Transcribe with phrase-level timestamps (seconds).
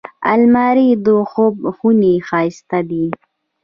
[0.33, 3.05] الماري د خوب خونې ښايست دی